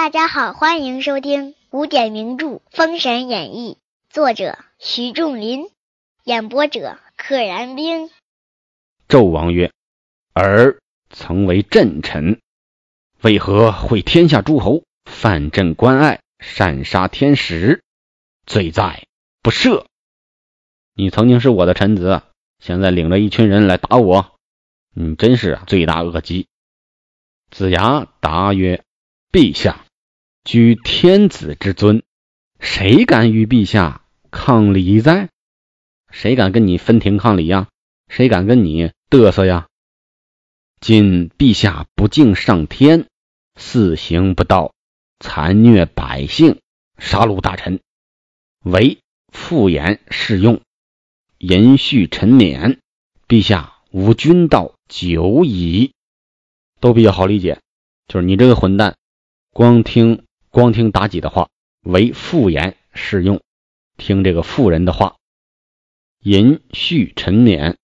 [0.00, 3.76] 大家好，欢迎收听古典名著《封神演义》，
[4.14, 5.70] 作者徐仲林，
[6.24, 8.08] 演播者可燃冰。
[9.10, 9.70] 纣王曰
[10.32, 12.40] ：“尔曾为朕臣，
[13.20, 17.84] 为何会天下诸侯，犯朕关爱，擅杀天使？
[18.46, 19.04] 罪在
[19.42, 19.84] 不赦。
[20.94, 22.22] 你曾经是我的臣子，
[22.58, 24.34] 现在领着一群人来打我，
[24.94, 26.46] 你真是罪大恶极。”
[27.52, 28.82] 子牙答曰
[29.30, 29.84] ：“陛下
[30.44, 32.02] 居天子之尊，
[32.58, 35.28] 谁敢与陛下抗礼哉？
[36.10, 37.68] 谁敢跟你分庭抗礼呀？
[38.08, 39.68] 谁敢跟你？”嘚瑟呀！
[40.80, 43.06] 今陛下不敬上天，
[43.56, 44.72] 肆行不道，
[45.18, 46.58] 残虐百姓，
[46.96, 47.80] 杀戮大臣，
[48.64, 50.62] 唯复言适用，
[51.38, 52.80] 延续臣免。
[53.28, 55.92] 陛下无君道久矣，
[56.80, 57.60] 都比较好理解。
[58.08, 58.96] 就是你这个混蛋，
[59.52, 61.48] 光听光听妲己的话，
[61.82, 63.40] 为妇言适用，
[63.96, 65.16] 听这个妇人的话，
[66.24, 67.76] 淫酗沉湎。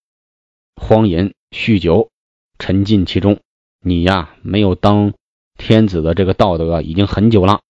[0.75, 2.11] 荒淫酗酒，
[2.59, 3.41] 沉浸其中。
[3.81, 5.15] 你呀，没有当
[5.57, 7.61] 天子的这个道德已经很久了。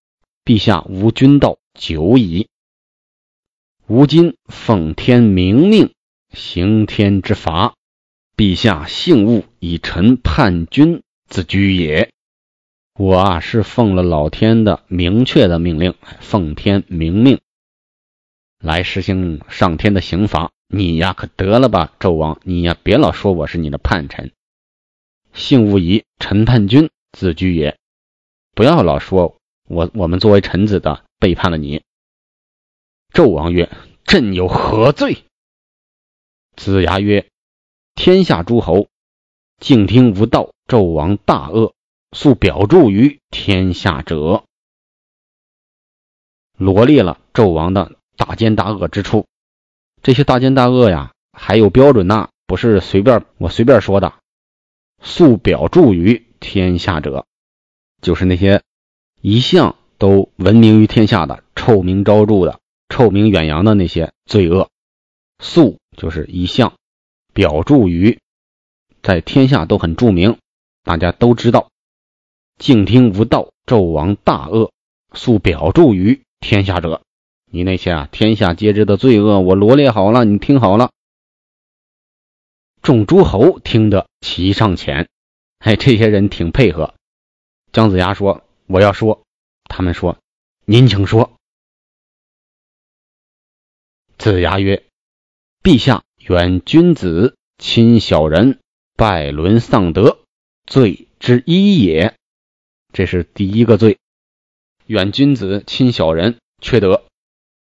[0.46, 2.48] 陛下无君道久矣。
[3.86, 5.92] 吾今奉天明命，
[6.32, 7.74] 行天之法。
[8.34, 12.10] 陛下幸勿以臣叛君自居也。
[12.98, 17.40] 我啊，是奉了老天的明确的命令，奉天明命
[18.58, 20.50] 来实行上天的刑罚。
[20.68, 22.40] 你呀，可得了吧，纣王！
[22.42, 24.32] 你呀，别老说我是你的叛臣，
[25.34, 27.76] 幸勿以臣叛君自居也。
[28.54, 29.36] 不要老说
[29.68, 31.82] 我，我们作为臣子的背叛了你。
[33.12, 33.70] 纣王曰
[34.04, 35.24] ：“朕有何罪？”
[36.56, 37.28] 子牙曰
[37.94, 38.88] ：“天下诸侯
[39.60, 41.74] 敬听无道，纣王大恶，
[42.16, 44.44] 素表著于天下者。”
[46.56, 49.26] 罗列了纣王的大奸大恶之处。
[50.02, 54.14] 这些大奸大恶呀，还有标准呐，不是随便我随便说的。
[55.02, 57.26] 素表著于天下者，
[58.00, 58.62] 就是那些
[59.20, 64.70] 一向都闻名于天下的、臭名昭著的、臭名远扬的那些罪恶。
[65.38, 66.72] 素就是一向
[67.34, 68.18] 表著于
[69.02, 70.38] 在天下都很著名，
[70.82, 71.68] 大家都知道。
[72.58, 74.72] 静听无道，纣王大恶，
[75.12, 77.02] 素表著于天下者。
[77.50, 80.90] 你那些啊，天下皆知的罪恶，我罗列好了，你听好了。
[82.82, 85.08] 众诸侯听得齐上前，
[85.58, 86.94] 哎，这些人挺配合。
[87.72, 89.22] 姜子牙说：“我要说。”
[89.68, 90.18] 他们说
[90.64, 91.32] ：“您请说。”
[94.16, 94.84] 子牙曰
[95.62, 98.60] ：“陛下远君子，亲小人，
[98.96, 100.20] 拜伦丧德，
[100.66, 102.16] 罪之一也。
[102.96, 103.98] 这是第一个罪。
[104.86, 107.04] 远君子，亲小人，缺德。”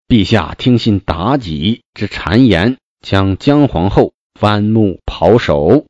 [0.09, 5.85] 陛下听信妲己之谗言，将姜皇后剜目刨首，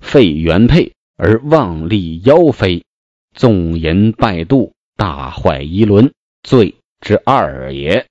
[0.00, 2.84] 废原配而妄立妖妃，
[3.32, 6.12] 纵淫拜妒，大坏仪伦，
[6.42, 8.08] 罪之二也。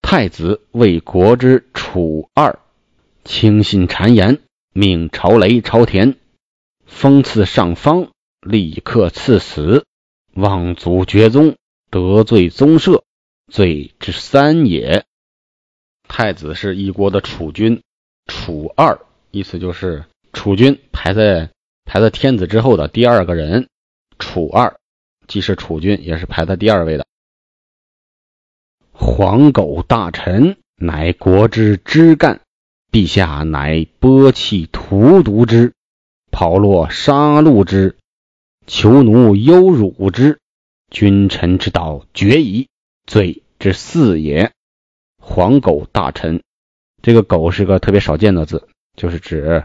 [0.00, 2.58] 太子为国之楚二，
[3.22, 4.40] 轻信谗言，
[4.72, 6.16] 命朝雷、朝田
[6.84, 8.10] 封赐上方，
[8.42, 9.86] 立刻赐死，
[10.34, 11.56] 望族绝宗，
[11.90, 13.04] 得罪宗社。
[13.50, 15.04] 罪之三也。
[16.08, 17.82] 太子是一国的储君，
[18.26, 21.50] 储二意思就是储君排在
[21.84, 23.68] 排在天子之后的第二个人。
[24.18, 24.78] 储二
[25.26, 27.06] 既是储君，也是排在第二位的。
[28.92, 32.40] 黄狗大臣乃国之枝干，
[32.90, 35.74] 陛下乃剥弃荼毒之，
[36.30, 37.96] 炮烙杀戮之，
[38.66, 40.38] 囚奴忧辱之，
[40.90, 42.68] 君臣之道绝矣。
[43.04, 44.52] 罪之四也，
[45.18, 46.42] 黄狗大臣，
[47.02, 49.64] 这个狗是个特别少见的字，就是指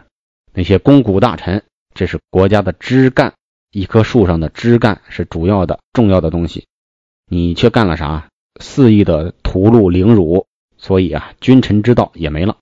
[0.52, 1.64] 那些肱骨大臣。
[1.94, 3.34] 这是国家的枝干，
[3.70, 6.66] 一棵树上的枝干是主要的、重要的东西。
[7.30, 8.28] 你却干了啥？
[8.60, 10.46] 肆意的屠戮凌辱，
[10.76, 12.58] 所以啊，君臣之道也没了。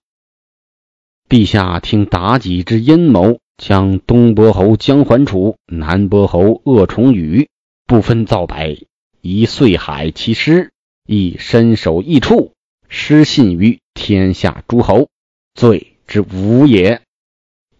[1.28, 7.48] 陛下听妲己之阴谋，将东伯侯姜桓楚、南伯侯鄂重宇
[7.86, 8.76] 不分皂白。
[9.20, 10.70] 以岁海其师，
[11.06, 12.52] 亦身首异处，
[12.88, 15.08] 失信于天下诸侯，
[15.54, 17.00] 罪之无也。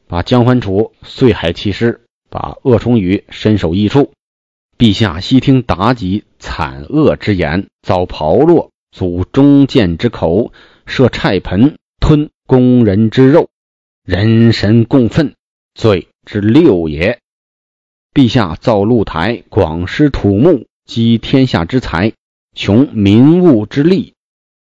[0.09, 2.01] 把姜桓楚、岁海其师，
[2.31, 4.13] 把鄂重宇身首异处。
[4.79, 10.53] 陛下悉听妲己惨恶之言，遭炮烙，阻中箭之口，
[10.85, 13.49] 设菜盆吞工人之肉，
[14.05, 15.35] 人神共愤，
[15.77, 17.21] 罪之六也。
[18.15, 22.15] 陛下造露台，广施土木，积天下之财，
[22.55, 24.15] 穷民物之利，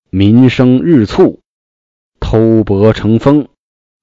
[0.09, 1.41] 民生日促，
[2.21, 3.49] 偷薄成风，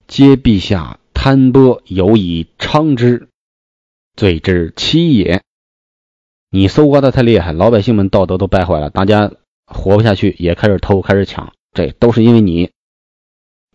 [0.07, 3.29] 皆陛下贪波有以昌之，
[4.15, 5.43] 罪之七也。
[6.51, 9.33] 你搜刮的太厉害，老百姓们道德都败坏了，大家
[9.65, 12.71] 活不下去，也开始偷，开始抢，这都是因为你。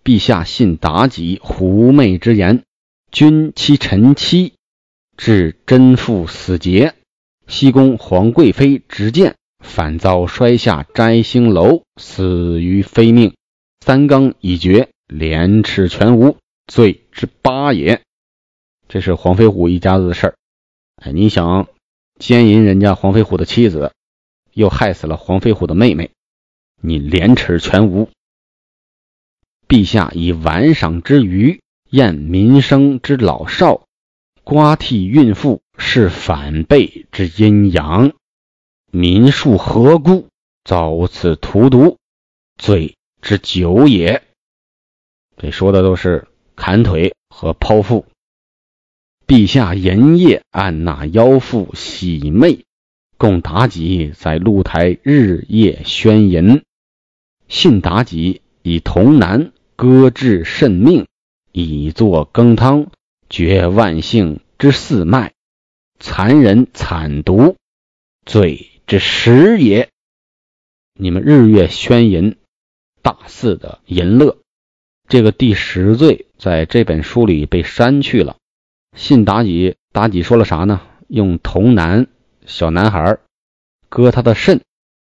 [0.03, 2.63] 陛下信妲己狐媚之言，
[3.13, 4.56] 君妻臣妻，
[5.18, 6.95] 至贞妇死节。
[7.45, 13.36] 西宫皇贵妃执剑，反遭摔下摘星楼，死于非命。
[13.81, 18.01] 三纲已绝，廉耻全无，罪之八也。
[18.88, 20.36] 这是黄飞虎一家子的事儿。
[20.95, 21.68] 哎，你想
[22.18, 23.94] 奸淫人家黄飞虎的妻子，
[24.54, 26.10] 又害死了黄飞虎的妹妹，
[26.81, 28.10] 你廉耻全无。
[29.68, 31.62] 陛下以玩赏之余，
[31.94, 33.86] 验民生之老少，
[34.44, 38.13] 刮替孕妇，是反辈之阴阳，
[38.90, 40.25] 民庶何辜？
[40.63, 42.00] 遭此荼毒，
[42.57, 44.24] 罪之久也。
[45.38, 48.07] 这说的都是砍腿和剖腹。
[49.28, 52.66] 陛下淫夜按纳妖妇喜媚，
[53.19, 56.63] 供妲己在露台日夜宣淫，
[57.48, 59.51] 信妲己以童男。
[59.75, 61.07] 割治甚命，
[61.55, 62.88] 以作羹汤，
[63.29, 65.33] 绝万姓之四脉，
[66.00, 67.57] 残忍惨毒，
[68.25, 69.89] 罪之十也。
[70.95, 72.38] 你们日月宣淫，
[73.03, 74.39] 大肆的淫乐，
[75.07, 78.38] 这个第十罪在这本书里被删去了。
[78.97, 80.81] 信妲己，妲己说了啥呢？
[81.07, 82.07] 用童男
[82.47, 83.19] 小男孩
[83.89, 84.61] 割他的肾，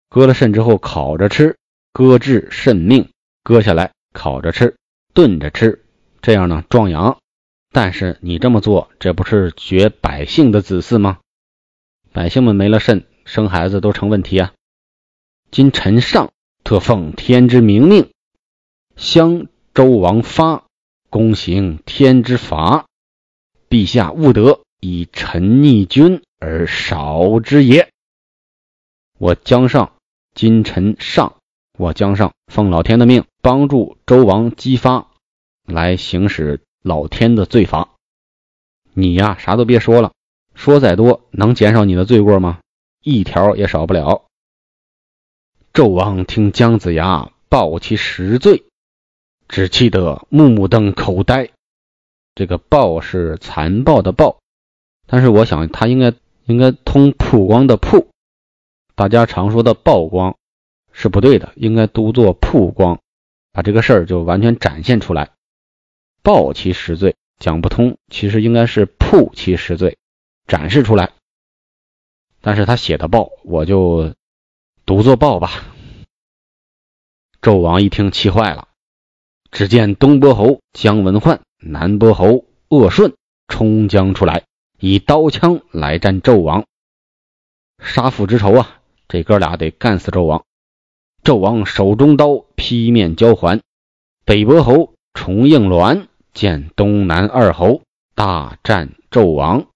[0.10, 1.58] 割了肾之后烤着吃，
[1.92, 3.10] 割治肾命，
[3.42, 3.94] 割下来。
[4.14, 4.76] 烤着吃，
[5.16, 5.85] 炖着吃，
[6.26, 7.20] 这样呢壮阳。
[7.72, 11.20] 但是你这么做，这不是绝百姓的子嗣吗？
[12.14, 14.54] 百姓们没了肾，生孩子都成问题啊！
[15.52, 16.32] 今臣上
[16.64, 18.10] 特奉天之明命，
[18.96, 19.46] 襄
[19.76, 20.64] 周王发，
[21.12, 22.88] 公行天之法。
[23.70, 27.92] 陛下勿得以臣逆君而少之也。
[29.20, 29.94] 我江上，
[30.34, 31.36] 今臣上。
[31.78, 35.12] 我江上奉老天的命，帮助周王姬发
[35.66, 37.90] 来行使老天的罪罚。
[38.94, 40.14] 你呀，啥都别说了，
[40.54, 42.60] 说再多能减少你的罪过吗？
[43.04, 44.26] 一条也少不了。
[45.74, 48.64] 纣王听姜子牙报其实罪，
[49.48, 51.50] 只气得目瞪口呆。
[52.34, 54.40] 这个“报”是残暴的“暴”，
[55.08, 56.14] 但是我想他应该
[56.46, 58.08] 应该通曝光的“曝”，
[58.96, 60.36] 大家常说的“曝光”。
[60.98, 63.02] 是不对的，应该读作曝光，
[63.52, 65.32] 把这个事儿就完全展现出来。
[66.26, 70.00] 报其实罪讲不通，其实应该是曝其实罪，
[70.48, 71.12] 展示出来。
[72.42, 74.16] 但是他写的报，我就
[74.88, 75.52] 读作报吧。
[77.40, 78.70] 纣王一听气坏了，
[79.52, 83.14] 只见东伯侯姜文焕、南伯侯鄂顺
[83.48, 84.46] 冲将出来，
[84.80, 86.66] 以刀枪来战纣王。
[87.78, 90.44] 杀父之仇啊，这哥俩得干死纣王。
[91.24, 93.62] 纣王手中刀劈面交还，
[94.26, 97.82] 北伯侯重应鸾见东南二侯
[98.14, 99.68] 大战纣王，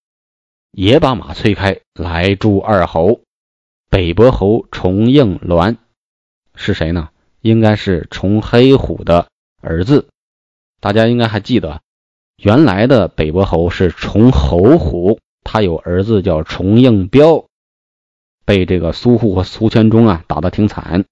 [0.72, 3.22] 也把马催开来助二侯。
[3.90, 5.78] 北伯侯重应鸾
[6.54, 7.10] 是谁呢？
[7.40, 9.30] 应该是重黑虎的
[9.62, 10.10] 儿子。
[10.82, 11.82] 大家应该还记得，
[12.36, 17.46] 原来的北伯侯是重侯虎，他有儿子叫重应彪，
[18.44, 21.06] 被这个苏护和苏全忠啊打得挺惨。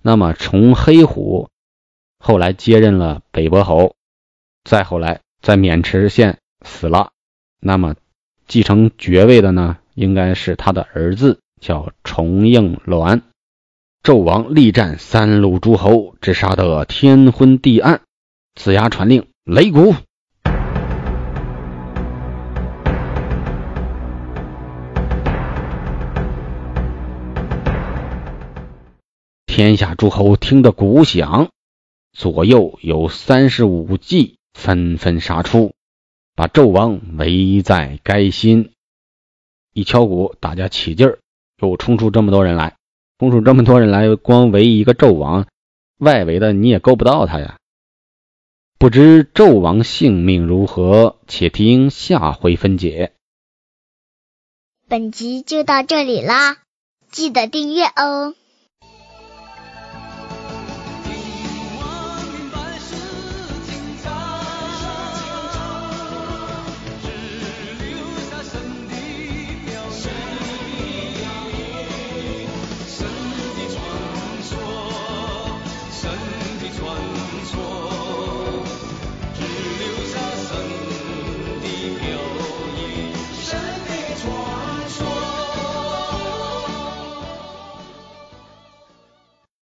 [0.00, 1.50] 那么，重黑虎
[2.18, 3.94] 后来接任了北伯侯，
[4.64, 7.10] 再后来在渑池县死了。
[7.60, 7.94] 那么，
[8.46, 13.22] 继承爵位的呢，应该是他的儿子，叫重应鸾。
[14.02, 18.00] 纣王力战三路诸侯，只杀得天昏地暗。
[18.54, 19.94] 子牙传令，擂鼓。
[29.46, 31.50] 天下诸侯听得鼓响，
[32.12, 35.72] 左右有三十五骑纷纷杀出，
[36.34, 38.72] 把纣王围在该心。
[39.72, 41.18] 一敲鼓，大家起劲儿，
[41.58, 42.76] 又冲出这么多人来，
[43.18, 45.46] 冲出这么多人来，光围一个纣王，
[45.98, 47.58] 外围的你也够不到他呀。
[48.78, 51.18] 不知纣王性命如何？
[51.26, 53.12] 且听下回分解。
[54.88, 56.58] 本集就到这里啦，
[57.10, 58.34] 记得订阅哦。
[69.92, 70.61] 神